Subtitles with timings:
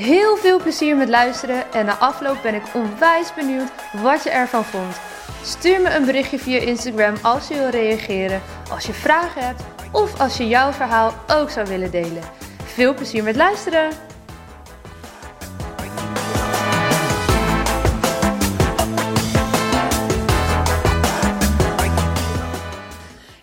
[0.00, 3.70] Heel veel plezier met luisteren en na afloop ben ik onwijs benieuwd
[4.02, 5.00] wat je ervan vond.
[5.42, 9.62] Stuur me een berichtje via Instagram als je wil reageren, als je vragen hebt
[9.92, 12.22] of als je jouw verhaal ook zou willen delen.
[12.64, 13.90] Veel plezier met luisteren!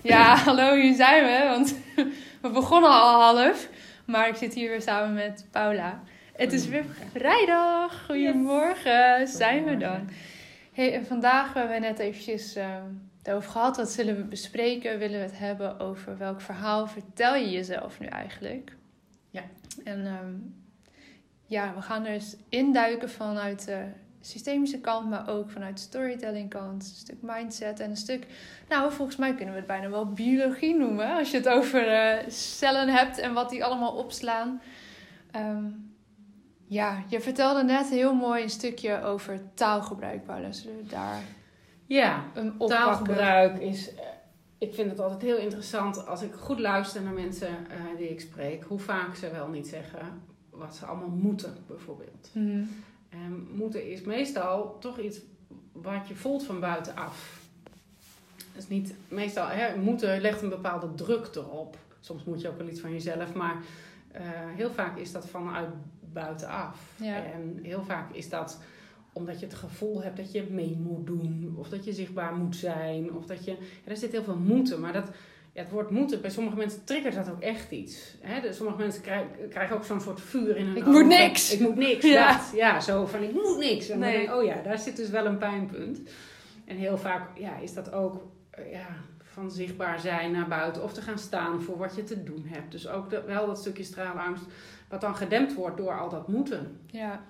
[0.01, 1.47] Ja, hallo, hier zijn we.
[1.49, 1.75] Want
[2.41, 3.67] we begonnen al half.
[4.05, 5.99] Maar ik zit hier weer samen met Paula.
[6.37, 8.05] Het is weer vrijdag.
[8.05, 10.09] Goedemorgen, zijn we dan.
[10.73, 12.75] Hey, en vandaag hebben we net eventjes uh,
[13.29, 13.77] over gehad.
[13.77, 14.99] Wat zullen we bespreken?
[14.99, 18.75] Willen we het hebben over welk verhaal vertel je jezelf nu eigenlijk?
[19.29, 19.41] Ja.
[19.83, 20.55] En um,
[21.45, 23.83] ja, we gaan er eens induiken vanuit de
[24.21, 26.83] systemische kant, maar ook vanuit de storytelling kant.
[26.83, 28.25] Een stuk mindset en een stuk,
[28.69, 31.17] nou volgens mij kunnen we het bijna wel biologie noemen.
[31.17, 34.61] Als je het over uh, cellen hebt en wat die allemaal opslaan.
[35.35, 35.86] Um,
[36.67, 40.51] ja, je vertelde net heel mooi een stukje over taalgebruik, Paula.
[40.51, 41.21] Zullen we daar
[41.85, 42.23] ja,
[42.57, 43.93] taalgebruik is.
[43.93, 43.99] Uh,
[44.57, 48.19] ik vind het altijd heel interessant als ik goed luister naar mensen uh, die ik
[48.19, 52.29] spreek, hoe vaak ze wel niet zeggen wat ze allemaal moeten, bijvoorbeeld.
[52.33, 52.69] Mm.
[53.09, 55.19] En moeten is meestal toch iets
[55.71, 57.41] wat je voelt van buitenaf.
[58.53, 61.77] Dat is niet meestal, hè, moeten legt een bepaalde druk erop.
[61.99, 63.55] Soms moet je ook wel iets van jezelf, maar
[64.15, 64.21] uh,
[64.55, 65.69] heel vaak is dat vanuit
[66.13, 66.79] buitenaf.
[66.95, 67.15] Ja.
[67.15, 68.59] En heel vaak is dat
[69.13, 72.55] omdat je het gevoel hebt dat je mee moet doen, of dat je zichtbaar moet
[72.55, 73.51] zijn, of dat je.
[73.51, 73.57] Ja,
[73.91, 75.09] er zit heel veel moeten, maar dat.
[75.53, 78.15] Ja, het woord moeten, bij sommige mensen triggert dat ook echt iets.
[78.21, 78.41] Hè?
[78.41, 80.91] Dus sommige mensen krijgen, krijgen ook zo'n soort vuur in hun Ik ogen.
[80.93, 81.53] moet niks!
[81.53, 82.29] Ik moet niks, Ja.
[82.29, 82.41] ja.
[82.53, 83.89] ja, zo van ik moet niks.
[83.89, 84.25] En Nee.
[84.27, 85.99] dan oh ja, daar zit dus wel een pijnpunt.
[86.65, 88.87] En heel vaak ja, is dat ook eh, ja,
[89.23, 90.83] van zichtbaar zijn naar buiten.
[90.83, 92.71] Of te gaan staan voor wat je te doen hebt.
[92.71, 94.43] Dus ook de- wel dat stukje straalangst.
[94.87, 96.79] Wat dan gedempt wordt door al dat moeten.
[96.85, 97.21] Ja,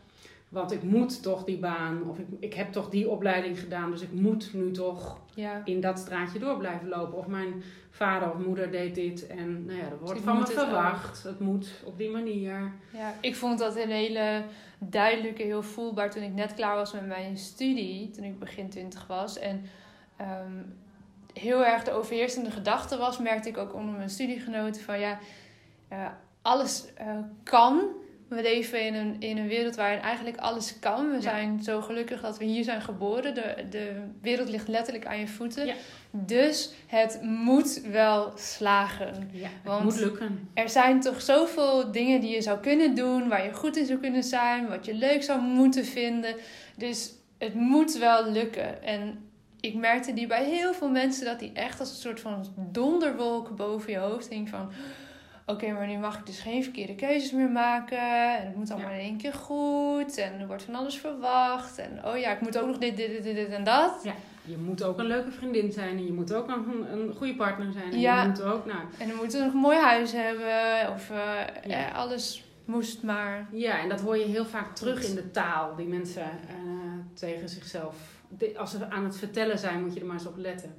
[0.50, 2.10] Want ik moet toch die baan.
[2.10, 3.92] Of ik, ik heb toch die opleiding gedaan.
[3.92, 5.62] Dus ik moet nu toch ja.
[5.66, 7.18] in dat straatje door blijven lopen.
[7.18, 9.28] Of mijn vader of moeder deed dit.
[9.28, 11.24] En nou ja, er wordt van me het verwacht.
[11.24, 12.72] Het moet op die manier.
[12.94, 14.44] Ja, ik vond dat een hele
[14.80, 19.08] duidelijke, heel voelbaar toen ik net klaar was met mijn studie, toen ik begin 20
[19.08, 19.40] was.
[19.40, 19.64] En
[20.18, 20.62] ehm,
[21.34, 25.20] heel erg de overheersende gedachte was, merkte ik ook onder mijn studiegenoten van ja,
[25.88, 26.06] eh,
[26.48, 27.08] alles eh,
[27.44, 27.82] kan.
[28.30, 31.08] We leven in een, in een wereld waarin eigenlijk alles kan.
[31.10, 31.22] We Ja.
[31.22, 33.34] zijn zo gelukkig dat we hier zijn geboren.
[33.36, 35.66] De, de wereld ligt letterlijk aan je voeten.
[35.66, 35.74] Ja.
[36.12, 39.30] Dus het moet wel slagen.
[39.32, 40.50] Ja, het Want- moet lukken.
[40.54, 44.00] Er zijn toch zoveel dingen die je zou kunnen doen, waar je goed in zou
[44.00, 46.36] kunnen zijn, wat je leuk zou moeten vinden.
[46.78, 48.84] Dus het moet wel lukken.
[48.84, 49.30] En
[49.60, 53.56] ik merkte die bij heel veel mensen dat die echt als een soort van donderwolk
[53.56, 54.70] boven je hoofd hing van...
[55.50, 58.38] Oké, maar nu mag ik dus geen verkeerde keuzes meer maken.
[58.40, 58.96] En het moet allemaal Ja.
[58.96, 60.18] in één keer goed.
[60.18, 61.78] En er wordt van alles verwacht.
[61.78, 64.00] En oh ja, ik moet ook nog dit, dit, dit, dit, en dat.
[64.04, 64.14] Ja,
[64.46, 65.98] je moet ook een leuke vriendin zijn.
[65.98, 67.92] En je moet ook een, een goede partner zijn.
[67.92, 68.22] En Ja.
[68.22, 70.94] je moet ook, nou, En dan moeten we nog een mooi huis hebben.
[70.94, 71.18] Of eh,
[71.70, 71.88] Ja.
[71.90, 73.48] eh, alles moest maar.
[73.52, 76.58] Ja, en dat hoor je heel vaak terug in de taal die mensen eh,
[77.14, 77.96] tegen zichzelf.
[78.58, 80.76] Als ze aan het vertellen zijn, moet je er maar eens op letten.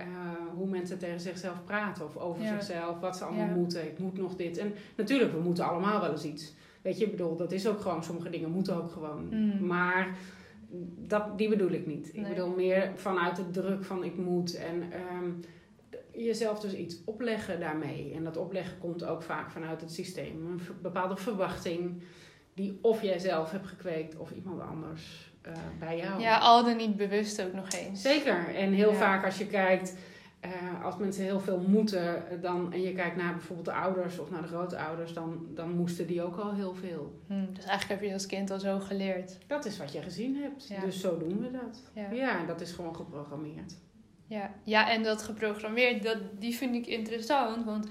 [0.00, 0.06] Eh,
[0.54, 2.48] hoe mensen tegen zichzelf praten of over Ja.
[2.60, 3.54] zichzelf, wat ze allemaal Ja.
[3.54, 3.86] moeten.
[3.86, 4.58] Ik moet nog dit.
[4.58, 6.54] En natuurlijk, we moeten allemaal wel eens iets.
[6.82, 9.28] Weet je, ik bedoel, dat is ook gewoon, sommige dingen moeten ook gewoon.
[9.30, 9.66] Mm.
[9.66, 10.16] Maar
[11.06, 12.10] dat, die bedoel ik niet.
[12.14, 14.54] Ik bedoel meer vanuit de druk van ik moet.
[14.56, 15.30] En ehm,
[16.12, 18.12] jezelf dus iets opleggen daarmee.
[18.14, 20.46] En dat opleggen komt ook vaak vanuit het systeem.
[20.46, 22.02] Een bepaalde verwachting
[22.54, 26.20] die of jij zelf hebt gekweekt of iemand anders eh, bij jou.
[26.20, 28.02] Ja, al dan niet bewust ook nog eens.
[28.02, 28.54] Zeker.
[28.54, 28.96] En heel Ja.
[28.96, 29.96] vaak als je kijkt,
[30.40, 34.18] eh, als mensen heel veel moeten, eh, dan, en je kijkt naar bijvoorbeeld de ouders
[34.18, 37.20] of naar de grootouders, dan, dan moesten die ook al heel veel.
[37.26, 39.38] Hm, dus eigenlijk heb je als kind al zo geleerd.
[39.46, 40.68] Dat is wat je gezien hebt.
[40.68, 40.80] Ja.
[40.80, 41.82] Dus zo doen we dat.
[42.12, 43.74] Ja, dat is gewoon geprogrammeerd.
[44.26, 44.50] ja.
[44.64, 47.64] ja en dat geprogrammeerd, dat, die vind ik interessant.
[47.64, 47.86] Want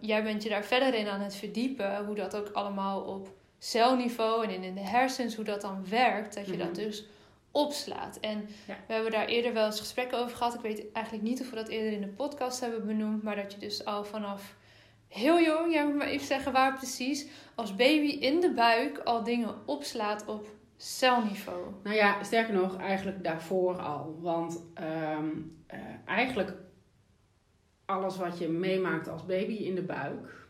[0.00, 2.04] jij bent je daar verder in aan het verdiepen.
[2.06, 6.34] Hoe dat ook allemaal op celniveau en in, in de hersens, hoe dat dan werkt.
[6.34, 6.60] Dat je Mhm.
[6.66, 7.06] dat dus
[7.50, 8.16] opslaat.
[8.20, 8.76] En Ja.
[8.86, 10.54] we hebben daar eerder wel eens gesprekken over gehad.
[10.54, 13.22] Ik weet eigenlijk niet of we dat eerder in de podcast hebben benoemd.
[13.22, 14.56] Maar dat je dus al vanaf
[15.08, 19.24] heel jong, jij moet maar even zeggen waar precies, als baby in de buik al
[19.24, 20.46] dingen opslaat op
[20.76, 21.66] celniveau?
[21.82, 24.16] Nou ja, sterker nog, eigenlijk daarvoor al.
[24.20, 25.28] Want ehm,
[25.66, 26.52] eh, eigenlijk
[27.84, 30.46] alles wat je meemaakt als baby in de buik,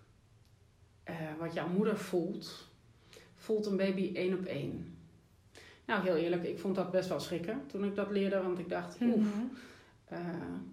[1.04, 2.67] eh, wat jouw moeder voelt,
[3.48, 4.96] voelt een baby één op één.
[5.86, 8.68] Nou, heel eerlijk, ik vond dat best wel schrikken toen ik dat leerde, want ik
[8.68, 9.16] dacht, oeh.
[9.16, 9.26] Mhm.
[10.04, 10.18] eh,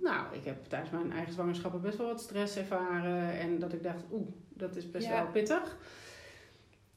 [0.01, 3.39] nou, ik heb tijdens mijn eigen zwangerschappen best wel wat stress ervaren.
[3.39, 5.11] En dat ik dacht, oeh, dat is best Ja.
[5.23, 5.77] wel pittig.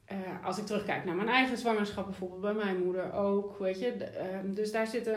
[0.04, 3.86] Eh, als ik terugkijk naar mijn eigen zwangerschap, bijvoorbeeld bij mijn moeder ook, weet je.
[3.92, 5.16] ehm, dus daar zitten,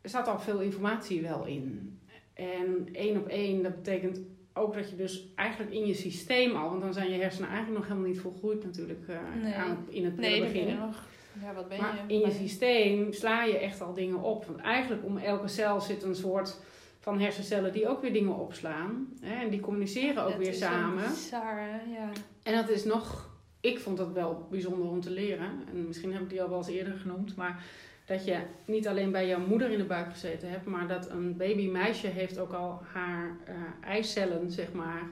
[0.00, 1.98] er zat al veel informatie wel in.
[2.34, 4.18] En één op één, dat betekent
[4.54, 7.78] ook dat je dus eigenlijk in je systeem al, want dan zijn je hersenen eigenlijk
[7.78, 9.06] nog helemaal niet volgroeid natuurlijk
[9.42, 9.54] Nee.
[9.54, 10.64] aan, het- in het Nee, begin.
[10.64, 11.04] ben je nog.
[11.42, 12.14] Ja, wat ben Maar je?
[12.14, 14.44] in je systeem sla je echt al dingen op.
[14.44, 16.60] Want eigenlijk om elke cel zit een soort
[16.98, 19.08] van hersencellen die ook weer dingen opslaan.
[19.20, 19.42] Hè?
[19.44, 21.08] En die communiceren ook Dat weer is samen.
[21.08, 21.60] Bizar,
[21.92, 22.10] ja.
[22.42, 25.50] En dat is nog, ik vond dat wel bijzonder om te leren.
[25.72, 27.36] En misschien heb ik die al wel eens eerder genoemd.
[27.36, 27.64] Maar
[28.06, 30.66] dat je niet alleen bij jouw moeder in de buik gezeten hebt.
[30.66, 33.54] Maar dat een babymeisje heeft ook al haar eh
[33.90, 35.02] eicellen, zeg maar.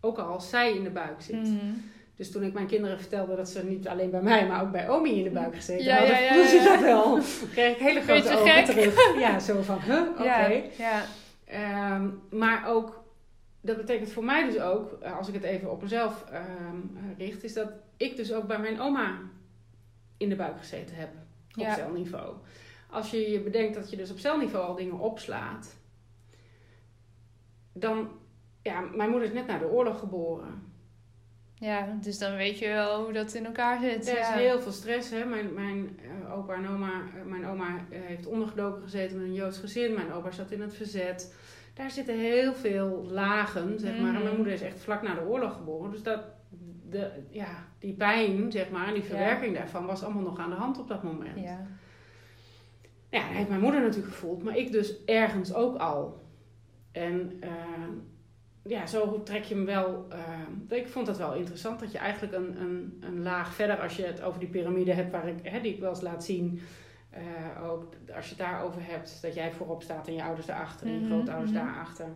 [0.00, 1.36] Ook al als zij in de buik zit.
[1.36, 1.72] Mhm.
[2.16, 4.88] Dus toen ik mijn kinderen vertelde dat ze niet alleen bij mij, maar ook bij
[4.90, 7.18] Omi in de buik gezeten Ja, hadden, ja, ze dat wel.
[7.52, 8.64] kreeg ik hele grote Beetje ogen gek.
[8.64, 9.18] terug.
[9.18, 10.24] Ja, zo van, huh, oké.
[10.24, 10.48] Ja,
[10.78, 11.04] ja.
[11.44, 13.04] Ehm, maar ook,
[13.60, 16.44] dat betekent voor mij dus ook, eh, als ik het even op mezelf ehm,
[16.96, 19.18] eh, richt, is dat ik dus ook bij mijn oma
[20.16, 21.08] in de buik gezeten heb.
[21.56, 21.74] Op Ja.
[21.74, 22.34] celniveau.
[22.90, 25.76] Als je je bedenkt dat je dus op celniveau al dingen opslaat,
[27.72, 28.08] dan,
[28.62, 30.70] ja, mijn moeder is net na de oorlog geboren.
[31.54, 34.08] Ja, dus dan weet je wel hoe dat in elkaar zit.
[34.08, 34.32] Er is ja.
[34.34, 35.10] heel veel stress.
[35.10, 35.24] Hè?
[35.24, 39.34] Mijn, mijn eh, opa en oma, eh, mijn oma eh, heeft ondergedoken gezeten met een
[39.34, 39.94] Joods gezin.
[39.94, 41.34] Mijn opa zat in het verzet.
[41.74, 44.08] Daar zitten heel veel lagen, zeg maar.
[44.08, 44.22] En Mhm.
[44.22, 45.90] mijn moeder is echt vlak na de oorlog geboren.
[45.90, 46.20] Dus dat,
[46.92, 50.56] de, ja, die pijn, zeg maar, en die verwerking daarvan was allemaal nog aan de
[50.56, 51.40] hand op dat moment.
[51.40, 51.66] Ja.
[53.10, 56.20] Ja, dat heeft mijn moeder natuurlijk gevoeld, maar ik dus ergens ook al.
[56.92, 57.50] En eh,
[58.64, 60.06] ja, zo trek je hem wel.
[60.68, 63.96] eh, ik vond dat wel interessant dat je eigenlijk een, een, een laag verder, als
[63.96, 66.60] je het over die piramide hebt, waar ik, hè, die ik wel eens laat zien.
[67.10, 70.86] eh, ook als je het daarover hebt, dat jij voorop staat en je ouders daarachter
[70.86, 71.60] en je Mhm, grootouders mhm.
[71.64, 72.06] daarachter.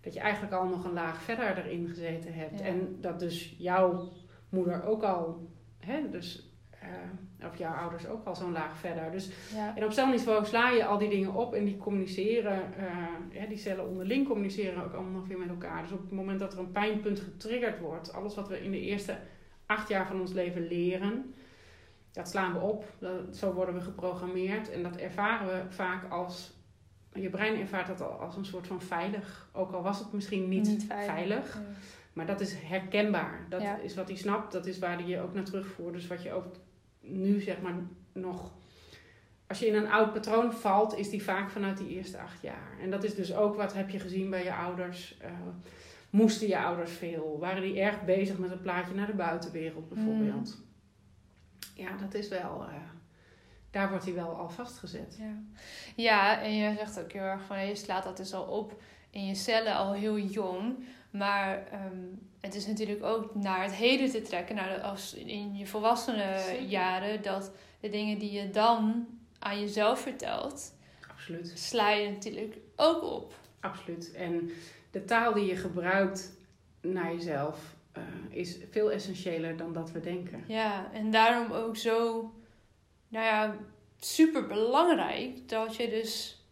[0.00, 2.58] Dat je eigenlijk al nog een laag verder erin gezeten hebt.
[2.58, 2.64] Ja.
[2.64, 4.12] En dat dus jouw
[4.48, 9.10] moeder ook al, hè, dus, eh, of jouw ouders ook al zo'n laag verder.
[9.10, 9.76] Dus Ja.
[9.76, 13.58] en op celniveau sla je al die dingen op en die communiceren, eh, ja, die
[13.58, 15.82] cellen onderling communiceren ook allemaal nog weer met elkaar.
[15.82, 18.80] Dus op het moment dat er een pijnpunt getriggerd wordt, alles wat we in de
[18.80, 19.18] eerste
[19.66, 21.34] acht jaar van ons leven leren,
[22.12, 22.84] dat slaan we op.
[22.98, 26.59] Dat, zo worden we geprogrammeerd en dat ervaren we vaak als,
[27.14, 29.48] je brein ervaart dat al als een soort van veilig.
[29.52, 31.54] Ook al was het misschien niet, veilig.
[31.54, 31.60] Ja.
[32.12, 33.46] Maar dat is herkenbaar.
[33.48, 33.76] Dat Ja.
[33.78, 34.52] is wat hij snapt.
[34.52, 35.94] Dat is waar hij je ook naar terugvoert.
[35.94, 36.54] Dus wat je ook
[37.00, 37.74] nu zeg maar
[38.12, 38.52] nog...
[39.46, 42.78] Als je in een oud patroon valt, is die vaak vanuit die eerste acht jaar.
[42.80, 45.18] En dat is dus ook wat heb je gezien bij je ouders.
[45.20, 45.30] Eh,
[46.10, 47.36] moesten je ouders veel?
[47.40, 50.58] Waren die erg bezig met het plaatje naar de buitenwereld bijvoorbeeld?
[51.74, 52.64] Ja, dat is wel...
[52.68, 52.74] eh,
[53.70, 55.16] daar wordt hij wel al vastgezet.
[55.18, 55.34] Ja.
[55.96, 58.80] ja, en je zegt ook heel erg van je slaat dat dus al op
[59.10, 60.84] in je cellen al heel jong.
[61.10, 61.98] Maar ehm,
[62.40, 66.62] het is natuurlijk ook naar het heden te trekken, naar als in je volwassene Zeker.
[66.62, 69.06] jaren, dat de dingen die je dan
[69.38, 70.74] aan jezelf vertelt,
[71.10, 71.52] Absoluut.
[71.54, 73.34] sla je natuurlijk ook op.
[73.60, 74.12] Absoluut.
[74.12, 74.50] En
[74.90, 76.32] de taal die je gebruikt
[76.80, 80.44] naar jezelf eh, is veel essentiëler dan dat we denken.
[80.46, 82.30] Ja, en daarom ook zo,
[83.10, 83.56] nou ja,
[84.00, 86.44] super belangrijk dat je dus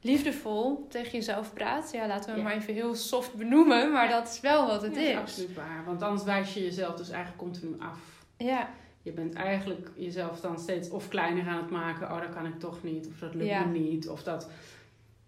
[0.00, 1.90] liefdevol tegen jezelf praat.
[1.92, 2.44] Ja, laten we hem Ja.
[2.44, 4.20] maar even heel soft benoemen, maar Ja.
[4.20, 5.08] dat is wel wat het is.
[5.08, 5.84] is absoluut waar.
[5.84, 7.98] Want anders wijs je jezelf dus eigenlijk continu af.
[8.36, 8.68] Ja,
[9.04, 12.10] Je bent eigenlijk jezelf dan steeds of kleiner aan het maken.
[12.10, 13.06] Oh, dat kan ik toch niet.
[13.06, 14.08] Of dat lukt me niet.
[14.08, 14.50] Of dat...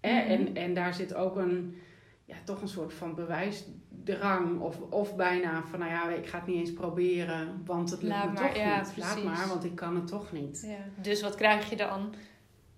[0.02, 0.12] Mhm.
[0.14, 1.80] En, en daar zit ook een...
[2.24, 4.60] Ja, toch een soort van bewijsdrang.
[4.60, 7.62] Of, of bijna van, nou ja, ik ga het niet eens proberen.
[7.64, 8.96] Want het lukt Laat me maar, toch ja, niet.
[8.96, 9.24] Laat precies.
[9.30, 10.64] maar, want ik kan het toch niet.
[10.66, 11.02] ja.
[11.02, 12.14] Dus wat krijg je dan?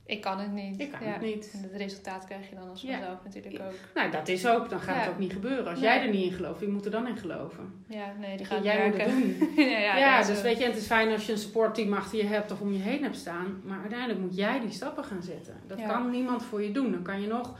[0.06, 0.80] Ik kan het niet.
[0.80, 1.12] Ik kan ja.
[1.12, 1.50] het niet.
[1.52, 3.74] En het resultaat krijg je dan als vanzelf natuurlijk ook.
[3.94, 4.68] Nou, dat is ook.
[4.70, 5.66] Dan gaat het ook niet gebeuren.
[5.66, 5.88] Als Nee.
[5.88, 7.84] jij er niet in gelooft, wie moet er dan in geloven?
[7.88, 9.64] Ja, nee, die gaat jij moet het doen.
[9.98, 12.52] ja, dus weet je, en het is fijn als je een supportteam achter je hebt
[12.52, 13.60] of om je heen hebt staan.
[13.64, 15.54] Maar uiteindelijk moet jij die stappen gaan zetten.
[15.66, 16.92] Dat kan niemand voor je doen.
[16.92, 17.58] Dan kan je nog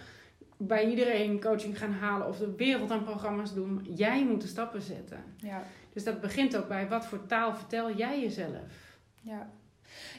[0.57, 3.87] bij iedereen coaching gaan halen of de wereld aan programma's doen.
[3.95, 5.25] Jij moet de stappen zetten.
[5.37, 5.63] Ja.
[5.93, 8.99] Dus dat begint ook bij wat voor taal vertel jij jezelf?
[9.21, 9.51] Ja.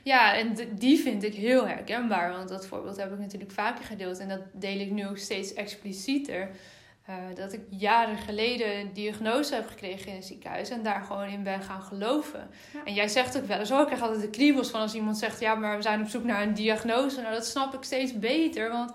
[0.03, 2.31] Ja, en die vind ik heel herkenbaar.
[2.31, 4.19] Want dat voorbeeld heb ik natuurlijk vaker gedeeld.
[4.19, 6.49] En dat deel ik nu ook steeds explicieter.
[7.07, 11.27] eh, dat ik jaren geleden een diagnose heb gekregen in het ziekenhuis en daar gewoon
[11.27, 12.49] in ben gaan geloven.
[12.73, 12.83] Ja.
[12.85, 15.17] En jij zegt ook wel eens, oh, ik krijg altijd de kriebels van als iemand
[15.17, 17.21] zegt, ja, maar we zijn op zoek naar een diagnose.
[17.21, 18.91] Nou, dat snap ik steeds beter, want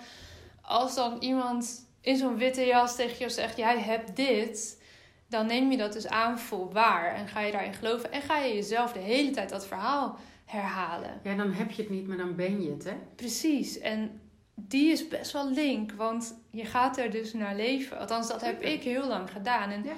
[0.73, 4.83] als dan iemand in zo'n witte jas tegen je zegt, jij hebt dit,
[5.29, 8.39] dan neem je dat dus aan voor waar en ga je daarin geloven en ga
[8.39, 11.21] je jezelf de hele tijd dat verhaal herhalen.
[11.23, 12.95] Ja, dan heb je het niet, maar dan ben je het, hè?
[13.17, 14.21] Precies, en
[14.55, 17.99] die is best wel link, want je gaat er dus naar leven.
[17.99, 19.71] Althans, dat heb ik heel lang gedaan.
[19.71, 19.93] En Ja.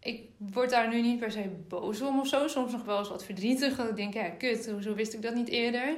[0.00, 2.48] ik word daar nu niet per se boos om of zo.
[2.48, 3.76] Soms nog wel eens wat verdrietig.
[3.76, 5.96] Dat ik denk, ja, kut, hoezo wist ik dat niet eerder?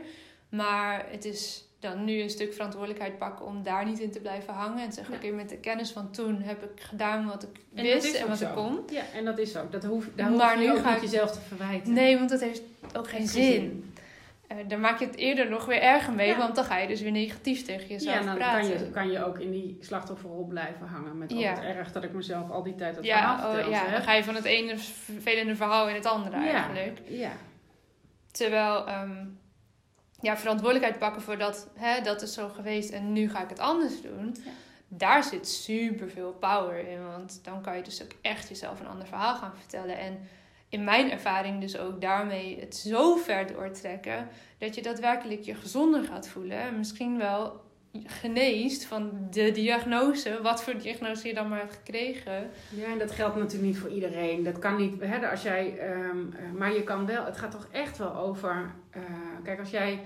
[0.48, 4.54] Maar het is dan nu een stuk verantwoordelijkheid pakken om daar niet in te blijven
[4.54, 4.84] hangen.
[4.84, 5.20] En zeggen, Ja.
[5.20, 8.28] oké, met de kennis van toen heb ik gedaan wat ik En wist is en
[8.28, 8.46] wat zo.
[8.46, 8.80] ik kon.
[8.92, 9.72] Ja, en dat is ook.
[9.72, 11.92] Dat hoef, daar Maar hoef je nu ook ga niet ik- jezelf te verwijten.
[11.92, 12.62] Nee, want dat heeft
[12.96, 13.52] ook geen zin.
[13.52, 13.92] zin.
[14.48, 16.36] Eh, dan maak je het eerder nog weer erger mee, Ja.
[16.38, 18.60] want dan ga je dus weer negatief tegen jezelf Ja, en dan praten.
[18.70, 21.18] kan je, kan je ook in die slachtofferrol blijven hangen.
[21.18, 21.54] Met Ja.
[21.54, 23.90] wat erg dat ik mezelf al die tijd het ja, verhaal oh, ja, heb.
[23.92, 26.52] dan ga je van het ene vervelende verhaal in het andere Ja.
[26.52, 27.00] eigenlijk.
[27.08, 27.32] Ja,
[28.30, 29.24] Terwijl, ehm,
[30.20, 33.58] ja, verantwoordelijkheid pakken voor dat, hè, dat is zo geweest en nu ga ik het
[33.58, 34.36] anders doen.
[34.44, 34.50] Ja.
[34.88, 38.86] Daar zit super veel power in, want dan kan je dus ook echt jezelf een
[38.86, 39.98] ander verhaal gaan vertellen.
[39.98, 40.28] En
[40.68, 46.04] in mijn ervaring dus ook daarmee het zo ver doortrekken dat je daadwerkelijk je gezonder
[46.04, 46.58] gaat voelen.
[46.58, 47.60] En misschien wel
[48.06, 52.50] geneest van de diagnose, wat voor diagnose je dan maar hebt gekregen.
[52.76, 54.42] Ja, en dat geldt natuurlijk niet voor iedereen.
[54.42, 57.68] Dat kan niet, hè, als jij, ehm, eh, maar je kan wel, het gaat toch
[57.70, 59.02] echt wel over, eh,
[59.42, 60.00] kijk als jij,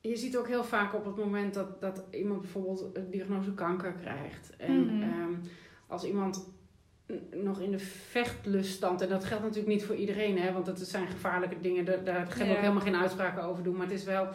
[0.00, 3.92] je ziet ook heel vaak op het moment dat, dat iemand bijvoorbeeld een diagnose kanker
[3.92, 4.56] krijgt.
[4.56, 5.02] En Mhm.
[5.02, 5.32] ehm,
[5.86, 6.48] als iemand
[7.30, 11.06] nog in de vechtluststand, en dat geldt natuurlijk niet voor iedereen, hè, want dat zijn
[11.06, 12.50] gevaarlijke dingen, daar, daar gaan we Ja.
[12.50, 14.28] ook helemaal geen uitspraken over doen, maar het is wel...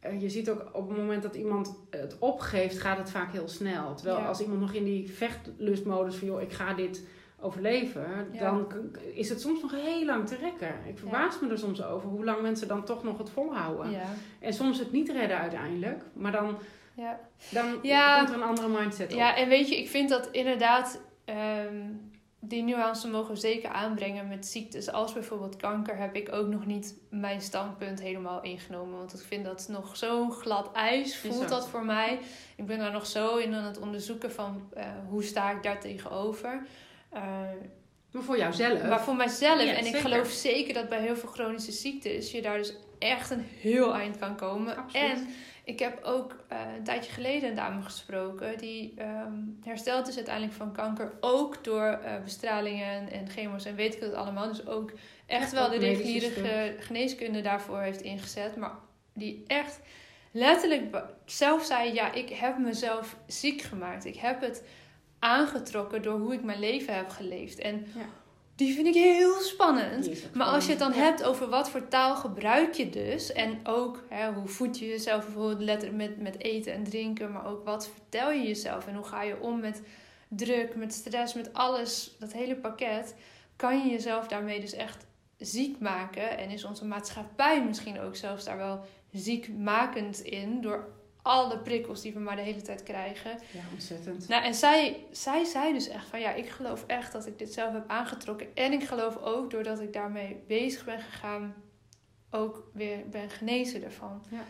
[0.00, 3.48] eh, Je ziet ook op het moment dat iemand het opgeeft, gaat het vaak heel
[3.48, 3.94] snel.
[3.94, 4.26] Terwijl Ja.
[4.26, 7.06] als iemand nog in die vechtlustmodus van, joh, ik ga dit
[7.42, 8.38] overleven, Ja.
[8.40, 8.66] dan
[9.14, 10.74] is het soms nog heel lang te rekken.
[10.88, 14.00] Ik verbaas me er soms over hoe lang mensen dan toch nog het volhouden.
[14.40, 16.58] En soms het niet redden uiteindelijk, maar dan,
[16.94, 17.20] ja.
[17.50, 19.18] dan komt er een andere mindset op.
[19.18, 21.76] Ja, en weet je, ik vind dat inderdaad ehm,
[22.40, 24.90] die nuance mogen we zeker aanbrengen met ziektes.
[24.92, 28.98] Als bijvoorbeeld kanker heb ik ook nog niet mijn standpunt helemaal ingenomen.
[28.98, 32.18] Want ik vind dat nog zo glad ijs, voelt dat voor mij.
[32.56, 35.80] Ik ben daar nog zo in aan het onderzoeken van eh, hoe sta ik daar
[35.80, 36.66] tegenover.
[37.10, 37.22] Eh,
[38.10, 38.82] Maar voor jouzelf.
[38.82, 40.00] maar voor mijzelf, Ja, en ik zeker.
[40.00, 44.18] geloof zeker dat bij heel veel chronische ziektes je daar dus echt een heel eind
[44.18, 44.76] kan komen.
[44.76, 45.10] Absoluut.
[45.10, 45.28] En
[45.70, 49.32] ik heb ook eh, een tijdje geleden een dame gesproken die ehm,
[49.64, 51.12] hersteld is uiteindelijk van kanker.
[51.20, 54.48] Ook door eh, bestralingen en chemo's en weet ik het allemaal.
[54.48, 54.90] Dus ook
[55.26, 58.56] echt Echt wel ook de reguliere ge- geneeskunde daarvoor heeft ingezet.
[58.56, 58.72] Maar
[59.14, 59.80] die echt
[60.30, 64.04] letterlijk zelf zei: Ja, ik heb mezelf ziek gemaakt.
[64.04, 64.64] Ik heb het
[65.18, 67.58] aangetrokken door hoe ik mijn leven heb geleefd.
[67.58, 68.04] En Ja.
[68.60, 70.34] Die vind ik heel spannend.
[70.34, 73.32] Maar als je het dan hebt over wat voor taal gebruik je dus.
[73.32, 77.32] En ook hè, hoe voed je jezelf bijvoorbeeld met, met eten en drinken.
[77.32, 78.86] Maar ook wat vertel je jezelf.
[78.86, 79.82] En hoe ga je om met
[80.28, 82.16] druk, met stress, met alles.
[82.18, 83.14] Dat hele pakket.
[83.56, 85.06] Kan je jezelf daarmee dus echt
[85.38, 86.38] ziek maken.
[86.38, 90.60] En is onze maatschappij misschien ook zelfs daar wel ziekmakend in.
[90.60, 90.88] Door
[91.22, 93.30] alle prikkels die we maar de hele tijd krijgen.
[93.30, 94.28] Ja, ontzettend.
[94.28, 97.52] Nou, en zij, zij zei dus echt van ja, ik geloof echt dat ik dit
[97.52, 98.46] zelf heb aangetrokken.
[98.54, 101.54] En ik geloof ook doordat ik daarmee bezig ben gegaan,
[102.30, 104.22] ook weer ben genezen ervan.
[104.30, 104.44] Ja.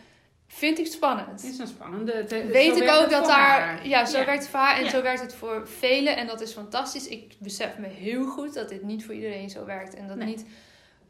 [0.47, 1.41] Vind ik spannend.
[1.41, 2.11] Het is een spannende.
[2.13, 3.87] het- het- Weet ik ook dat daar, haar.
[3.87, 4.25] ja, zo Ja.
[4.25, 4.89] werkt het voor haar en Ja.
[4.89, 6.15] zo werkt het voor velen.
[6.17, 7.07] En dat is fantastisch.
[7.07, 9.95] Ik besef me heel goed dat dit niet voor iedereen zo werkt.
[9.95, 10.27] En dat Nee.
[10.27, 10.45] niet.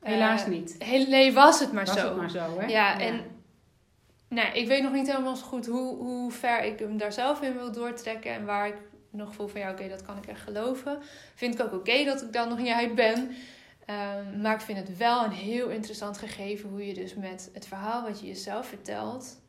[0.01, 0.75] Helaas eh, niet.
[0.79, 2.05] Heel, nee, was het maar Was zo.
[2.07, 2.65] het maar zo, hè?
[2.65, 3.21] Ja, en
[4.31, 7.41] nou, ik weet nog niet helemaal zo goed hoe, hoe ver ik hem daar zelf
[7.41, 8.31] in wil doortrekken.
[8.31, 8.75] En waar ik
[9.09, 10.99] nog voel van ja, oké, dat kan ik echt geloven.
[11.35, 13.31] Vind ik ook oké dat ik dan nog niet uit ben.
[13.85, 17.67] Ehm, maar ik vind het wel een heel interessant gegeven hoe je dus met het
[17.67, 19.39] verhaal wat je jezelf vertelt.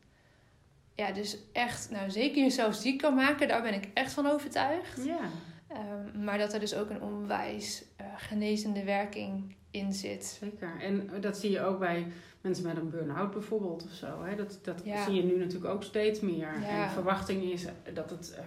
[0.95, 3.47] Ja, dus echt, nou zeker jezelf ziek kan maken.
[3.47, 5.05] Daar ben ik echt van overtuigd.
[5.05, 5.29] Ja.
[5.67, 10.25] Ehm, maar dat er dus ook een onwijs eh, genezende werking in zit.
[10.25, 10.81] Zeker.
[10.81, 12.07] En dat zie je ook bij
[12.41, 14.23] mensen met een burn-out bijvoorbeeld of zo.
[14.23, 14.35] Hè?
[14.35, 15.03] Dat, dat Ja.
[15.03, 16.59] zie je nu natuurlijk ook steeds meer.
[16.61, 16.83] Ja.
[16.85, 18.43] En verwachting is dat het eh,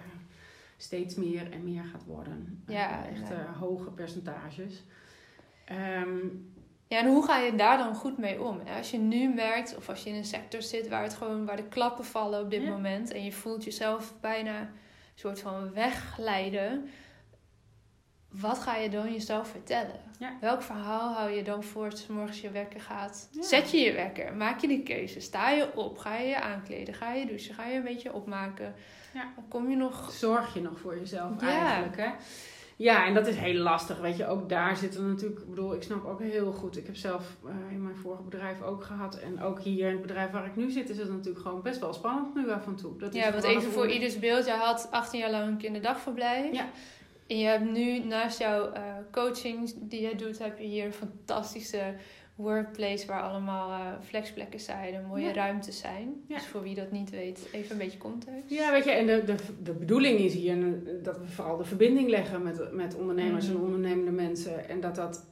[0.77, 2.63] steeds meer en meer gaat worden.
[2.67, 4.83] Ja, Eh, echt eh, hoge percentages.
[5.65, 6.17] Ehm,
[6.89, 8.59] Ja, en hoe ga je daar dan goed mee om?
[8.77, 11.55] Als je nu merkt, of als je in een sector zit waar, het gewoon, waar
[11.55, 12.69] de klappen vallen op dit Ja.
[12.69, 13.11] moment.
[13.11, 14.67] En je voelt jezelf bijna een
[15.15, 16.89] soort van wegglijden.
[18.31, 19.99] Wat ga je dan jezelf vertellen?
[20.19, 20.37] Ja.
[20.41, 23.29] Welk verhaal hou je dan voor als morgens je wekker gaat?
[23.31, 23.43] Ja.
[23.43, 26.93] Zet je je wekker, maak je die keuze, sta je op, ga je je aankleden,
[26.93, 28.75] ga je douchen, ga je een beetje opmaken.
[29.13, 29.31] Ja.
[29.35, 30.11] Dan kom je nog...
[30.11, 32.09] Zorg je nog voor jezelf eigenlijk, hè?
[32.77, 34.27] Ja, en dat is heel lastig, weet je.
[34.27, 35.41] Ook daar zitten natuurlijk...
[35.41, 36.77] Ik bedoel, ik snap ook heel goed.
[36.77, 39.19] Ik heb zelf eh, in mijn vorige bedrijf ook gehad.
[39.19, 40.89] En ook hier in het bedrijf waar ik nu zit...
[40.89, 42.97] is het natuurlijk gewoon best wel spannend nu af en toe.
[42.97, 44.45] Dat is Ja, want gewoon even voor ieders beeld.
[44.45, 46.53] Jij had 18 jaar lang een kinderdagverblijf.
[46.53, 46.65] Ja.
[47.27, 48.81] En je hebt nu naast jouw eh,
[49.11, 51.93] coaching die jij doet, heb je hier een fantastische
[52.35, 55.33] workplace waar allemaal eh, flexplekken zijn en mooie Ja.
[55.33, 56.23] ruimtes zijn.
[56.27, 56.35] Ja.
[56.35, 58.43] Dus voor wie dat niet weet, even een beetje context.
[58.49, 60.67] Ja, weet je, en de, de, de bedoeling is hier eh,
[61.03, 63.55] dat we vooral de verbinding leggen met, met ondernemers Mhm.
[63.55, 64.69] en ondernemende mensen.
[64.69, 65.25] En dat dat,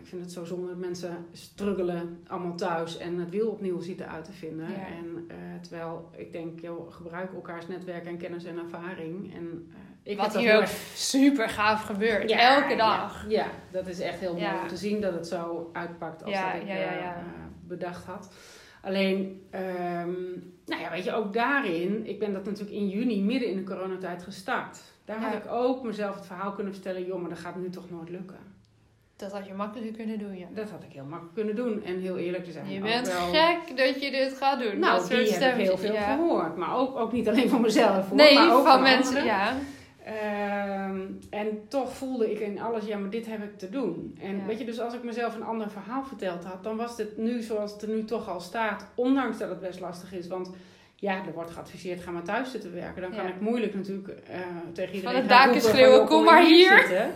[0.00, 4.08] ik vind het zo zonde dat mensen struggelen allemaal thuis en het wiel opnieuw zitten
[4.08, 4.70] uit te vinden.
[4.70, 4.76] Ja.
[4.86, 9.34] En eh, terwijl ik denk, joh, gebruik elkaars netwerk en kennis en ervaring.
[9.34, 12.30] En, eh, ik Wat hier ook erg- super gaaf gebeurt.
[12.30, 13.24] Ja, Elke dag.
[13.28, 16.32] Ja, ja, dat is echt heel mooi om te zien dat het zo uitpakt als
[16.52, 17.10] dat ik eh,
[17.66, 18.32] bedacht had.
[18.82, 20.12] Alleen, ehm,
[20.66, 23.62] nou ja, weet je, ook daarin, ik ben dat natuurlijk in juni midden in de
[23.64, 24.80] coronatijd gestart.
[25.04, 27.90] Daar had ik ook mezelf het verhaal kunnen vertellen, joh, maar dat gaat nu toch
[27.90, 28.38] nooit lukken.
[29.20, 30.46] Dat had je makkelijker kunnen doen, ja.
[30.54, 31.84] Dat had ik heel makkelijk kunnen doen.
[31.84, 32.70] En heel eerlijk te zijn.
[32.70, 34.78] Je bent wel- gek dat je dit gaat doen.
[34.78, 36.14] Nou, dat die soort heb ik heel veel ja.
[36.16, 36.56] gehoord.
[36.56, 38.08] Maar ook, ook niet alleen van mezelf.
[38.08, 39.24] Hoor, Nee, maar ook van mensen, anderen.
[39.26, 39.56] ja.
[40.04, 41.00] Ehm,
[41.30, 44.18] en toch voelde ik in alles, ja, maar dit heb ik te doen.
[44.22, 44.44] En Ja.
[44.46, 47.42] weet je, dus als ik mezelf een ander verhaal verteld had, dan was dit nu
[47.42, 48.86] zoals het er nu toch al staat.
[48.94, 50.50] Ondanks dat het best lastig is, want
[50.94, 53.02] ja, er wordt geadviseerd, ga maar thuis zitten werken.
[53.02, 53.28] Dan kan Ja.
[53.28, 54.38] ik moeilijk natuurlijk eh,
[54.72, 56.86] tegen iedereen het gaan daken van, schreeuwen, kom maar hier.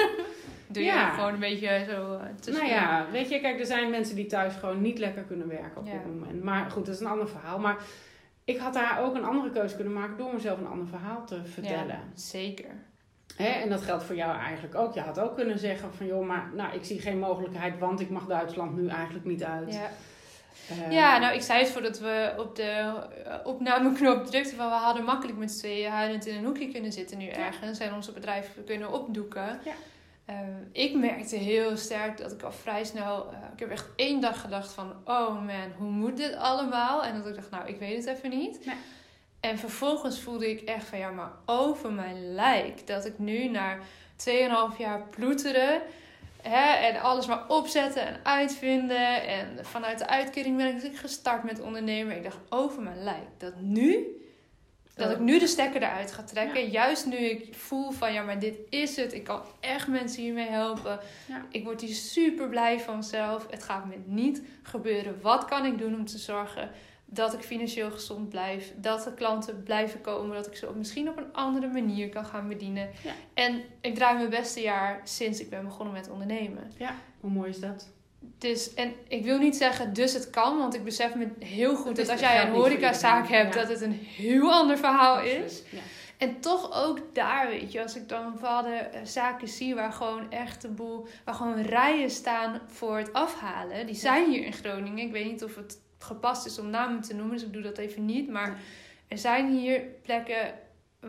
[0.67, 1.11] Doe je Ja.
[1.11, 4.55] gewoon een beetje zo uh, Nou ja, weet je, kijk, er zijn mensen die thuis
[4.55, 5.93] gewoon niet lekker kunnen werken op Ja.
[5.93, 6.43] dit moment.
[6.43, 7.59] Maar goed, dat is een ander verhaal.
[7.59, 7.77] Maar
[8.45, 11.45] ik had daar ook een andere keuze kunnen maken door mezelf een ander verhaal te
[11.45, 11.87] vertellen.
[11.87, 12.71] Ja, zeker.
[13.37, 14.95] Hè, en dat geldt voor jou eigenlijk ook.
[14.95, 18.11] Je had ook kunnen zeggen van joh, maar nou, ik zie geen mogelijkheid, want ik
[18.11, 19.73] mag Duitsland nu eigenlijk niet uit.
[19.75, 19.91] Ja.
[20.69, 22.63] Eh, ja, nou ik zei het voordat we op de
[23.25, 26.93] eh, opnameknop drukten van we hadden makkelijk met z'n tweeën huilend in een hoekje kunnen
[26.93, 29.61] zitten nu ergens en onze bedrijf kunnen opdoeken.
[29.65, 29.73] Ja.
[30.25, 30.37] Eh,
[30.73, 34.41] ik merkte heel sterk dat ik al vrij snel, eh, ik heb echt één dag
[34.41, 37.05] gedacht van oh man, hoe moet dit allemaal?
[37.05, 38.67] En dat ik dacht nou ik weet het even niet.
[38.67, 38.77] Nee.
[39.41, 42.87] En vervolgens voelde ik echt van ja, maar over mijn lijk.
[42.87, 43.79] Dat ik nu na
[44.17, 45.83] 2,5 jaar ploeteren.
[46.43, 49.27] Hè, en alles maar opzetten en uitvinden.
[49.27, 52.17] En vanuit de uitkering ben ik gestart met ondernemen.
[52.17, 53.29] Ik dacht over mijn lijk.
[53.39, 54.07] Dat nu,
[54.95, 56.71] dat ik nu de stekker eruit ga trekken.
[56.71, 59.13] Juist nu ik voel van ja, maar dit is het.
[59.13, 60.99] Ik kan echt mensen hiermee helpen.
[61.29, 61.45] Ja.
[61.51, 63.47] Ik word hier super blij van zelf.
[63.51, 65.21] Het gaat me niet gebeuren.
[65.21, 66.71] Wat kan ik doen om te zorgen
[67.05, 71.17] dat ik financieel gezond blijf, dat de klanten blijven komen, dat ik ze misschien op
[71.17, 72.91] een andere manier kan gaan bedienen.
[73.03, 73.13] Ja.
[73.35, 76.73] En ik draai mijn beste jaar sinds ik ben begonnen met ondernemen.
[77.21, 77.93] Hoe mooi is dat?
[78.39, 81.97] Dus, en ik wil niet zeggen, dus het kan, want ik besef me heel goed
[81.97, 83.61] Dat als jij een horecazaak hebt, Ja.
[83.61, 85.63] dat het een heel ander verhaal is.
[85.71, 85.79] Ja.
[86.19, 90.31] En toch ook daar, weet je, als ik dan bepaalde eh, zaken zie waar gewoon
[90.31, 93.87] echt de boel, waar gewoon rijen staan voor het afhalen.
[93.87, 95.05] Die zijn hier in Groningen.
[95.07, 97.79] Ik weet niet of het gepast is om namen te noemen, dus ik doe dat
[97.79, 98.29] even niet.
[98.31, 98.59] Maar
[99.09, 100.55] er zijn hier plekken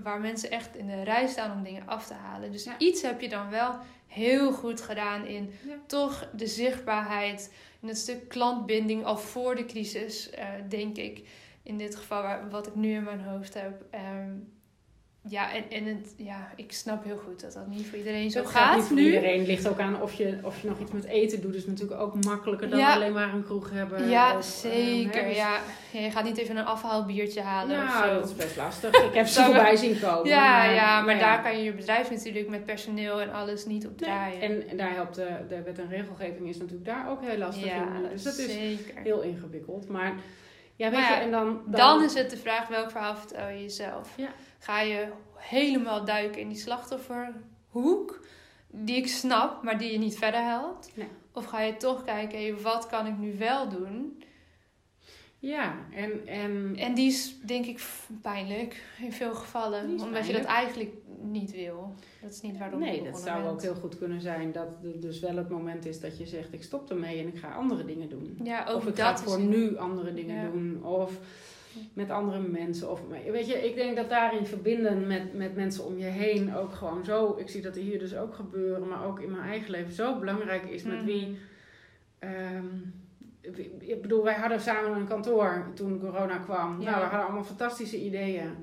[0.03, 2.51] waar mensen echt in de rij staan om dingen af te halen.
[2.51, 2.77] Dus Ja.
[2.77, 3.75] iets heb je dan wel
[4.07, 5.75] heel goed gedaan in Ja.
[5.87, 11.27] toch de zichtbaarheid, in het stuk klantbinding al voor de crisis, eh, denk ik.
[11.63, 13.85] In dit geval waar, wat ik nu in mijn hoofd heb.
[13.89, 14.31] Ehm,
[15.27, 18.41] ja, en, en het, ja, ik snap heel goed dat dat niet voor iedereen zo
[18.41, 19.05] Dat gaat gaat niet voor nu.
[19.05, 19.45] iedereen.
[19.45, 21.55] ligt ook aan of je, of je nog iets met eten doet.
[21.55, 22.93] is natuurlijk ook makkelijker dan Ja.
[22.93, 24.09] alleen maar een kroeg hebben.
[24.09, 25.23] Ja, of, eh, zeker.
[25.27, 25.59] dus- ja.
[25.91, 29.03] Ja, je gaat niet even een afhaalbiertje halen Ja, dat is best lastig.
[29.05, 30.27] Ik heb ze voorbij zien komen.
[30.29, 33.97] Ja, ja, maar daar kan je je bedrijf natuurlijk met personeel en alles niet op
[33.97, 34.41] draaien.
[34.41, 37.65] En, en daar helpt de, de wet en regelgeving is natuurlijk daar ook heel lastig
[37.73, 38.07] in.
[38.11, 38.55] Dus dat is
[39.03, 39.87] heel ingewikkeld.
[39.89, 40.13] Maar
[40.75, 41.61] ja, weet Maar ja, je, en dan...
[41.65, 44.13] Dan is het de vraag welk verhaal vertel je jezelf.
[44.17, 44.29] Ja.
[44.59, 48.25] Ga je helemaal duiken in die slachtofferhoek,
[48.67, 50.91] die ik snap, maar die je niet verder helpt?
[50.95, 51.09] Nee.
[51.31, 54.23] Of ga je toch kijken, hey, wat kan ik nu wel doen?
[55.47, 56.27] Ja, en...
[56.27, 57.85] en En die is denk ik
[58.21, 59.99] pijnlijk in veel gevallen.
[60.01, 61.93] Omdat je dat eigenlijk niet wil.
[62.21, 63.53] Dat is niet waarom nee, dat zou bent.
[63.53, 66.53] ook heel goed kunnen zijn dat het dus wel het moment is dat je zegt...
[66.53, 68.37] ik stop ermee en ik ga andere dingen doen.
[68.43, 70.49] Ja, of ik dat ga voor nu andere dingen Ja.
[70.51, 70.83] doen.
[70.83, 71.19] Of
[71.93, 72.91] met andere mensen.
[72.91, 76.73] Of, weet je, ik denk dat daarin verbinden met, met mensen om je heen ook
[76.73, 77.35] gewoon zo...
[77.37, 80.19] Ik zie dat er hier dus ook gebeuren, maar ook in mijn eigen leven zo
[80.19, 81.05] belangrijk is met Mhm.
[81.05, 81.37] wie...
[82.19, 83.04] ehm, wie-
[83.79, 86.81] ik bedoel, wij hadden samen een kantoor toen corona kwam.
[86.81, 86.89] Ja.
[86.89, 88.55] Nou, we hadden allemaal fantastische ideeën.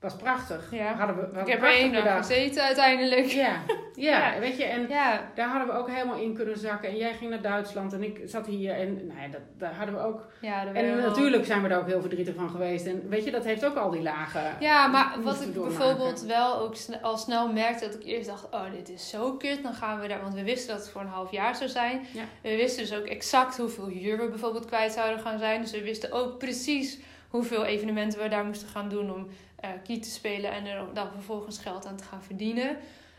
[0.00, 0.68] Was prachtig.
[0.70, 0.92] Ja.
[0.94, 2.26] Hadden we, we Ik hadden heb er één dag bedacht.
[2.26, 3.24] gezeten uiteindelijk.
[3.26, 3.56] Ja,
[3.94, 4.40] ja, Ja.
[4.40, 6.88] weet je, en Ja, daar hadden we ook helemaal in kunnen zakken.
[6.88, 9.94] En jij ging naar Duitsland en ik zat hier en nou ja, dat, daar hadden
[9.94, 10.26] we ook...
[10.40, 12.86] ja, En wel- natuurlijk zijn we daar ook heel verdrietig van geweest.
[12.86, 14.56] En weet je, dat heeft ook al die lagen.
[14.60, 15.78] Ja, maar wat ik doormaken.
[15.78, 19.62] bijvoorbeeld wel ook al snel merkte, dat ik eerst dacht, oh dit is zo kut,
[19.62, 22.06] dan gaan we daar, want we wisten dat het voor een half jaar zou zijn.
[22.42, 25.60] We wisten dus ook exact hoeveel huur we bijvoorbeeld kwijt zouden gaan zijn.
[25.60, 30.02] Dus we wisten ook precies hoeveel evenementen we daar moesten gaan doen om eh kiet
[30.02, 32.76] te spelen en er dan vervolgens geld aan te gaan verdienen.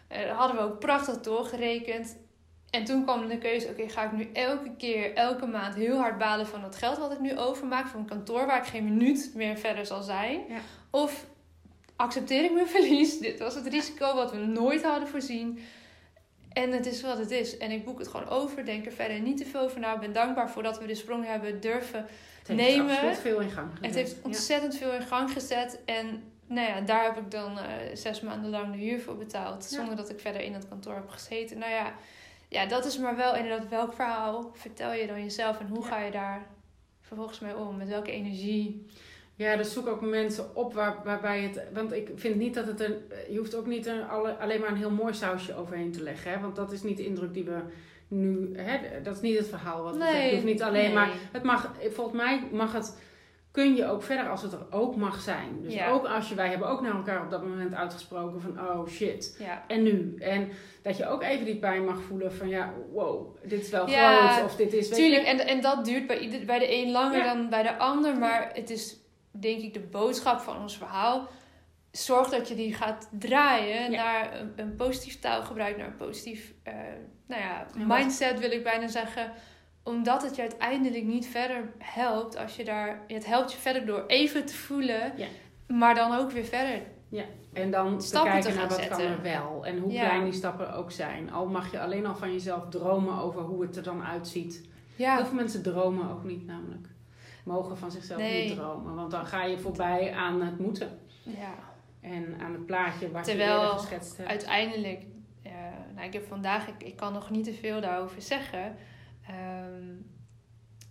[0.07, 2.17] Eh dat hadden we ook prachtig doorgerekend.
[2.69, 6.17] En toen kwam de keuze, oké, ga ik nu elke keer, elke maand heel hard
[6.17, 9.31] balen van het geld wat ik nu overmaak voor een kantoor waar ik geen minuut
[9.35, 10.41] meer verder zal zijn?
[10.49, 10.59] Ja.
[10.89, 11.25] Of
[11.95, 13.19] accepteer ik mijn verlies?
[13.19, 15.59] Dit was het risico wat we nooit hadden voorzien.
[16.53, 17.57] En het is wat het is.
[17.57, 19.93] En ik boek het gewoon over, denk er verder niet te veel over na.
[19.93, 22.05] Ik ben dankbaar voor dat we de sprong hebben durven
[22.47, 22.91] heeft nemen.
[22.91, 24.17] absoluut veel in gang het heeft Ja.
[24.23, 25.79] ontzettend veel in gang gezet.
[25.85, 29.65] En nou ja, daar heb ik dan eh, zes maanden lang de huur voor betaald.
[29.65, 31.57] Zonder dat ik verder in dat kantoor heb gezeten.
[31.57, 31.93] Nou ja,
[32.49, 35.59] ja, dat is maar wel inderdaad welk verhaal vertel je dan jezelf.
[35.59, 36.45] En hoe ga je daar
[37.01, 37.77] vervolgens mee om?
[37.77, 38.85] Met welke energie?
[39.35, 41.61] Ja, dus zoek ook mensen op waar, waarbij het.
[41.73, 42.95] Want ik vind niet dat het een.
[43.29, 46.31] Je hoeft ook niet een, alle, alleen maar een heel mooi sausje overheen te leggen.
[46.31, 46.39] Hè?
[46.39, 47.59] Want dat is niet de indruk die we
[48.07, 48.51] nu.
[48.57, 49.01] Hè?
[49.01, 50.25] Dat is niet het verhaal wat we zeggen.
[50.25, 50.93] Je hoeft niet alleen nee.
[50.93, 51.09] maar.
[51.31, 53.05] Het mag, volgens mij mag het.
[53.51, 55.61] Kun je ook verder als het er ook mag zijn.
[55.61, 55.89] Dus Ja.
[55.89, 56.35] ook als je.
[56.35, 58.59] Wij hebben ook naar elkaar op dat moment uitgesproken van.
[58.59, 59.35] Oh shit.
[59.39, 60.15] Ja, En nu.
[60.19, 60.49] En
[60.83, 62.47] dat je ook even die pijn mag voelen van.
[62.47, 63.37] Ja, wow.
[63.43, 64.45] Dit is wel Ja, groot.
[64.45, 64.87] Of dit is.
[64.89, 67.77] je- Tuurlijk, en, en dat duurt bij, ieder, bij de een langer dan bij de
[67.77, 68.17] ander.
[68.17, 68.97] Maar het is
[69.31, 71.27] denk ik de boodschap van ons verhaal.
[71.97, 74.03] Zorg dat je die gaat draaien Ja.
[74.03, 76.73] naar een, een positief taalgebruik, naar een positief eh,
[77.27, 79.31] nou ja, mindset wil ik bijna zeggen.
[79.83, 83.01] Omdat het je uiteindelijk niet verder helpt als je daar...
[83.07, 85.27] Het helpt je verder door even te voelen, Ja.
[85.67, 86.81] maar dan ook weer verder.
[87.53, 89.65] En dan Stappen te te kijken naar wat kan er wel.
[89.65, 90.05] En hoe Ja.
[90.05, 91.31] klein die stappen ook zijn.
[91.31, 94.53] Al mag je alleen al van jezelf dromen over hoe het er dan uitziet.
[94.95, 96.87] Heel Ja, veel mensen dromen ook niet namelijk.
[97.43, 98.47] Mogen van zichzelf Nee.
[98.47, 98.95] niet dromen.
[98.95, 100.99] Want dan ga je voorbij aan het moeten.
[101.23, 101.53] ja.
[102.01, 104.29] En aan het plaatje wat Terwijl je geschetst hebt.
[104.29, 105.01] uiteindelijk,
[105.95, 108.75] nou, ik heb vandaag, ik, ik kan nog niet te veel daarover zeggen.
[109.27, 109.83] Ehm,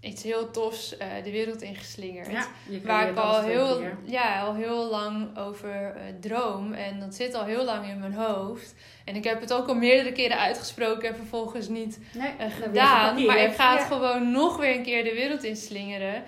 [0.01, 2.31] iets heel tofs eh, de wereld ingeslingerd.
[2.31, 2.47] Ja,
[2.85, 3.97] Waar ik al heel, keer.
[4.05, 6.73] ja, al heel lang over eh, droom.
[6.73, 8.75] En dat zit al heel lang in mijn hoofd.
[9.05, 13.25] En ik heb het ook al meerdere keren uitgesproken en vervolgens niet Nee, eh, gedaan.
[13.25, 16.23] Maar ik ga het gewoon nog weer een keer de wereld inslingeren.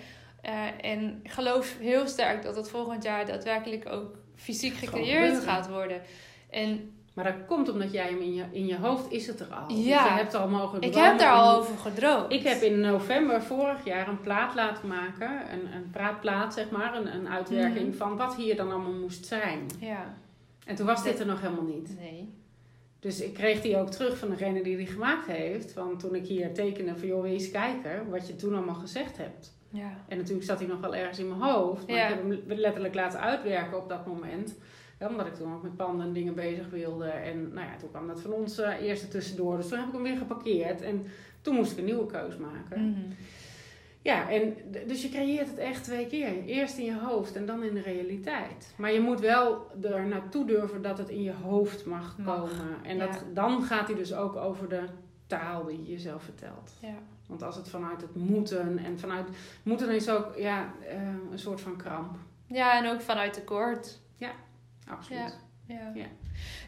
[0.81, 6.01] En ik geloof heel sterk dat het volgend jaar daadwerkelijk ook fysiek gecreëerd gaat worden.
[6.51, 9.47] En Maar dat komt omdat jij hem in je, in je hoofd is het er
[9.47, 9.69] al.
[9.69, 10.05] Dus Ja.
[10.05, 12.33] je hebt al mogen ik heb daar al over gedroomd.
[12.33, 15.31] Ik heb in november vorig jaar een plaat laten maken.
[15.53, 16.97] Een, een praatplaat, zeg maar.
[16.97, 17.97] Een, een uitwerking Mhm.
[17.97, 19.67] van wat hier dan allemaal moest zijn.
[19.81, 20.15] Ja,
[20.67, 21.97] En toen was dit er nog helemaal niet.
[21.99, 22.33] nee.
[23.01, 25.75] Dus ik kreeg die ook terug van degene die die gemaakt heeft.
[25.75, 29.57] Want toen ik hier tekende van joh, eens kijken wat je toen allemaal gezegd hebt.
[29.71, 29.91] Ja.
[30.09, 31.87] En natuurlijk zat hij nog wel ergens in mijn hoofd.
[31.87, 32.09] Maar Ja.
[32.09, 34.55] ik heb hem letterlijk laten uitwerken op dat moment.
[34.99, 37.05] Ja, omdat ik toen ook met panden en dingen bezig wilde.
[37.07, 39.57] En nou ja, toen kwam dat van ons eh, eerste tussendoor.
[39.57, 40.81] Dus toen heb ik hem weer geparkeerd.
[40.83, 41.07] En
[41.41, 42.91] toen moest ik een nieuwe keus maken.
[42.91, 43.01] Mhm.
[44.03, 44.55] Ja, en
[44.87, 46.45] dus je creëert het echt twee keer.
[46.45, 48.75] Eerst in je hoofd en dan in de realiteit.
[48.77, 52.77] Maar je moet wel er naartoe durven dat het in je hoofd mag Mag, komen.
[52.83, 53.07] En ja.
[53.07, 54.83] dat, dan gaat hij dus ook over de
[55.29, 56.73] taal die je jezelf vertelt.
[56.81, 56.95] Ja.
[57.27, 59.29] Want als het vanuit het moeten en vanuit...
[59.63, 62.17] Moeten is ook ja, eh, een soort van kramp.
[62.47, 63.99] ja, en ook vanuit tekort.
[64.89, 65.39] Absoluut.
[65.67, 65.93] Ja.
[65.95, 66.07] Ja.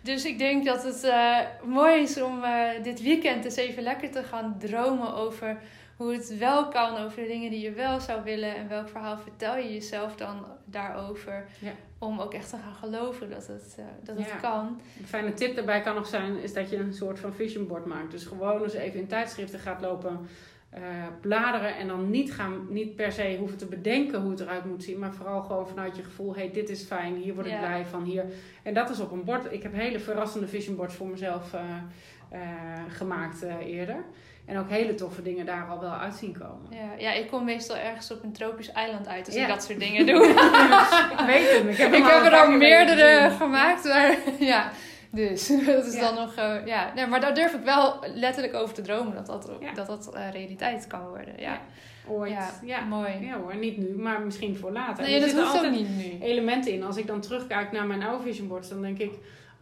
[0.02, 4.10] Dus ik denk dat het eh, mooi is om eh, dit weekend eens even lekker
[4.10, 5.62] te gaan dromen over
[6.00, 9.18] hoe het wel kan, over de dingen die je wel zou willen en welk verhaal
[9.18, 11.46] vertel je jezelf dan daarover.
[11.58, 11.72] Ja.
[11.98, 14.80] Om ook echt te gaan geloven dat het, eh, dat het kan.
[14.98, 17.84] Een fijne tip daarbij kan nog zijn, is dat je een soort van vision board
[17.84, 18.10] maakt.
[18.10, 20.28] Dus gewoon eens even in tijdschriften gaat lopen
[20.70, 20.82] eh,
[21.20, 24.84] bladeren en dan niet, gaan, niet per se hoeven te bedenken hoe het eruit moet
[24.84, 27.58] zien, maar vooral gewoon vanuit je gevoel, hey, dit is fijn, hier word ik Ja.
[27.58, 28.24] blij van, hier.
[28.62, 29.52] En dat is op een bord.
[29.52, 32.40] Ik heb hele verrassende vision boards voor mezelf eh,
[32.88, 34.04] gemaakt eerder.
[34.46, 36.66] En ook hele toffe dingen daar al wel uit zien komen.
[36.70, 39.42] Ja, ja, ik kom meestal ergens op een tropisch eiland uit als Ja.
[39.42, 40.26] ik dat soort dingen doe.
[41.18, 41.68] ik weet hem.
[41.68, 44.16] Ik heb, ik er al meerdere gemaakt, maar
[44.52, 44.70] ja.
[45.12, 46.00] Dus dat is Ja.
[46.00, 46.92] dan nog, eh, ja.
[46.94, 49.72] Nee, maar daar durf ik wel letterlijk over te dromen dat dat, Ja.
[49.72, 51.34] dat, dat eh, realiteit kan worden.
[51.36, 51.50] Ja.
[51.52, 51.60] Ja.
[52.08, 52.30] ooit.
[52.30, 53.10] Ja, Ja, mooi.
[53.20, 55.04] Ja hoor, niet nu, maar misschien voor later.
[55.04, 56.26] Nee, er dat zitten hoeft ook altijd niet nu.
[56.26, 56.82] elementen in.
[56.84, 59.12] Als ik dan terugkijk naar mijn oude vision boards, dan denk ik...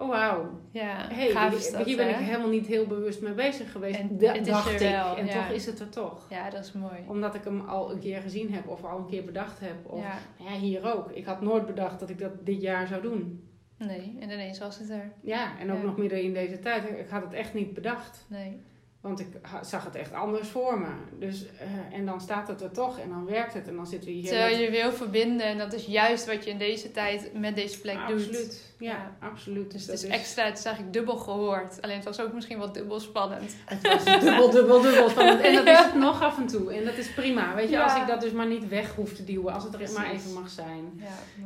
[0.01, 3.23] Oh wauw, Ja, hey, gaaf hier, is dat, hier ben ik helemaal niet heel bewust
[3.23, 3.99] mee bezig geweest.
[3.99, 4.79] En Da- is dacht ik.
[4.79, 5.33] wel, en ja.
[5.33, 6.27] toch is het er toch.
[6.31, 6.95] Ja, dat is mooi.
[7.09, 9.75] Omdat ik hem al een keer gezien heb of al een keer bedacht heb.
[9.87, 11.11] Of Ja, ja, hier ook.
[11.11, 13.49] Ik had nooit bedacht dat ik dat dit jaar zou doen.
[13.79, 15.13] nee, en ineens was het er.
[15.23, 15.85] Ja, en ook Ja.
[15.85, 16.89] nog midden in deze tijd.
[16.99, 18.27] Ik had het echt niet bedacht.
[18.29, 18.61] Nee.
[19.01, 19.27] Want ik
[19.63, 20.87] zag het echt anders voor me.
[21.19, 23.69] Dus, eh, en dan staat het er toch en dan werkt het.
[23.69, 24.29] En dan zitten we hier.
[24.29, 27.55] Terwijl met- je wil verbinden en dat is juist wat je in deze tijd met
[27.55, 28.17] deze plek doet.
[28.27, 28.75] Absoluut.
[28.79, 29.17] Ja, Ja.
[29.21, 29.71] absoluut.
[29.73, 31.83] Dus dat het is extra, het is eigenlijk dubbel gehoord.
[31.83, 33.57] Alleen het was ook misschien wel dubbel spannend.
[33.65, 35.41] Het was dubbel, dubbel, dubbel spannend.
[35.41, 36.73] En dat is het nog af en toe.
[36.75, 37.55] En dat is prima.
[37.55, 37.83] Weet je, Ja.
[37.85, 39.53] als ik dat dus maar niet weg hoef te duwen.
[39.55, 41.03] Als het er maar even mag zijn.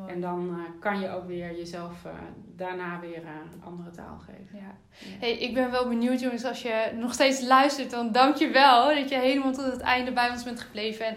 [0.07, 2.13] En dan eh, kan je ook weer jezelf eh,
[2.57, 4.59] daarna weer eh, andere taal geven.
[4.59, 4.77] Ja.
[5.21, 8.95] Hey, ik ben wel benieuwd jongens, als je nog steeds luistert, dan dank je wel
[8.95, 11.07] dat je helemaal tot het einde bij ons bent gebleven.
[11.07, 11.17] En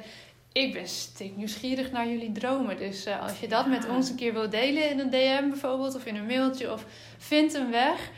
[0.51, 2.77] ik ben stik nieuwsgierig naar jullie dromen.
[2.77, 3.69] Dus eh, als je dat Ja.
[3.69, 6.85] met ons een keer wilt delen in een DM bijvoorbeeld, of in een mailtje, of
[7.17, 8.09] vind een weg.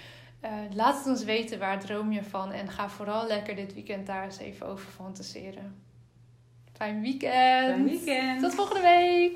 [0.42, 2.52] eh, laat het ons weten, waar droom je van?
[2.52, 5.76] En ga vooral lekker dit weekend daar eens even over fantaseren.
[6.74, 7.66] Fijn weekend!
[7.68, 8.42] Fijn weekend!
[8.42, 9.36] Tot volgende week!